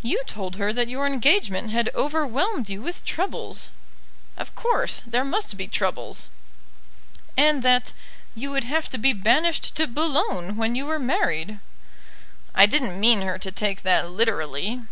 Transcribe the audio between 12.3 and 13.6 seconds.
"I didn't mean her to